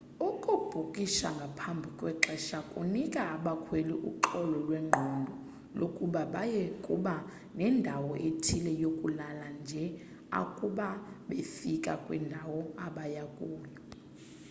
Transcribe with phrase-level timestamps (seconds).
[0.29, 5.33] ukubhukisha ngaphambi kwexesha kunika abakhweli uxolo lwengqondo
[5.79, 7.15] lokuba baya kuba
[7.57, 9.83] nendawo ethile yokulala nje
[10.41, 10.87] akuba
[11.29, 13.63] befika kwindawo abaya kuyo